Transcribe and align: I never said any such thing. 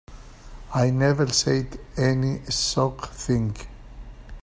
I 0.73 0.89
never 0.89 1.27
said 1.27 1.79
any 1.95 2.43
such 2.47 3.05
thing. 3.11 3.55